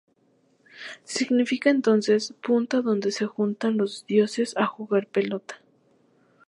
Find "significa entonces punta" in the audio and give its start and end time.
1.03-2.81